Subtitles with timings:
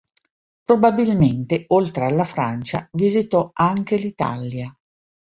[0.65, 4.75] Probabilmente, oltre alla Francia, visitò anche l'Italia.